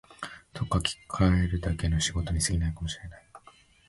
[0.51, 3.23] と書きかえるだけの仕事に過ぎないかも知れない